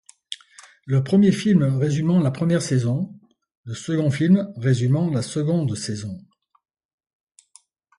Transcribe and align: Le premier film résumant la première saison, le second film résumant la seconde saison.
Le 0.87 1.03
premier 1.03 1.31
film 1.31 1.61
résumant 1.77 2.19
la 2.19 2.31
première 2.31 2.63
saison, 2.63 3.13
le 3.65 3.75
second 3.75 4.09
film 4.09 4.51
résumant 4.57 5.11
la 5.11 5.21
seconde 5.21 5.75
saison. 5.75 6.19